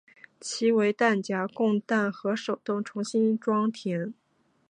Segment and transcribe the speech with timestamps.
[0.39, 4.15] 其为弹匣供弹和手动重新装填。